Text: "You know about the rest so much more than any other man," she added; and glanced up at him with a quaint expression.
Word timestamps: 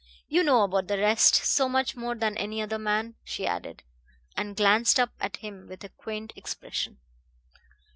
"You 0.27 0.41
know 0.41 0.63
about 0.63 0.87
the 0.87 0.97
rest 0.97 1.35
so 1.35 1.69
much 1.69 1.95
more 1.95 2.15
than 2.15 2.35
any 2.35 2.59
other 2.59 2.79
man," 2.79 3.17
she 3.23 3.45
added; 3.45 3.83
and 4.35 4.55
glanced 4.57 4.99
up 4.99 5.11
at 5.19 5.37
him 5.37 5.67
with 5.67 5.83
a 5.83 5.89
quaint 5.89 6.33
expression. 6.35 6.97